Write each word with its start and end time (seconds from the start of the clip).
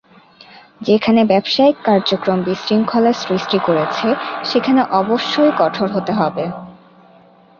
যেখানে 0.81 1.21
ব্যবসায়িক 1.25 1.77
কার্যক্রম 1.85 2.37
বিশৃঙ্খলার 2.43 3.21
সৃষ্টি 3.23 3.57
করছে, 3.59 4.07
সেখানে 4.43 4.81
অবশ্যই 5.01 5.51
কঠোর 5.57 5.87
হতে 5.91 6.13
হবে। 6.13 6.45